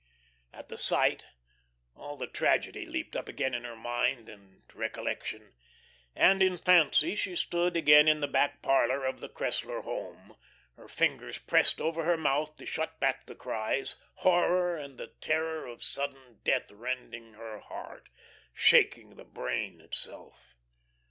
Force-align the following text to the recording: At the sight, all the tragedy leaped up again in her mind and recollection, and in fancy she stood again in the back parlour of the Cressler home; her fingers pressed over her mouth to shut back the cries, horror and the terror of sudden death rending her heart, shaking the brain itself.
At 0.51 0.69
the 0.69 0.79
sight, 0.79 1.27
all 1.95 2.17
the 2.17 2.25
tragedy 2.25 2.87
leaped 2.87 3.15
up 3.15 3.29
again 3.29 3.53
in 3.53 3.65
her 3.65 3.75
mind 3.75 4.29
and 4.29 4.63
recollection, 4.73 5.53
and 6.15 6.41
in 6.41 6.57
fancy 6.57 7.13
she 7.13 7.35
stood 7.35 7.77
again 7.77 8.07
in 8.07 8.19
the 8.19 8.27
back 8.27 8.63
parlour 8.63 9.05
of 9.05 9.19
the 9.19 9.29
Cressler 9.29 9.83
home; 9.83 10.37
her 10.75 10.87
fingers 10.87 11.37
pressed 11.37 11.79
over 11.79 12.03
her 12.03 12.17
mouth 12.17 12.57
to 12.57 12.65
shut 12.65 12.99
back 12.99 13.27
the 13.27 13.35
cries, 13.35 13.97
horror 14.15 14.75
and 14.75 14.97
the 14.97 15.11
terror 15.21 15.67
of 15.67 15.83
sudden 15.83 16.39
death 16.43 16.71
rending 16.71 17.33
her 17.33 17.59
heart, 17.59 18.09
shaking 18.55 19.17
the 19.17 19.23
brain 19.23 19.79
itself. 19.79 20.55